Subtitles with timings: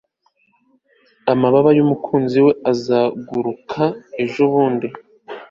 [1.31, 3.83] amababa yumukunzi we azunguruka
[4.23, 4.87] ejo bundi